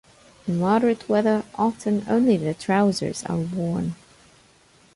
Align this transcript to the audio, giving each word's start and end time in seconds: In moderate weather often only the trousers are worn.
In 0.47 0.59
moderate 0.59 1.07
weather 1.07 1.45
often 1.53 2.03
only 2.09 2.35
the 2.35 2.55
trousers 2.55 3.23
are 3.27 3.37
worn. 3.37 3.93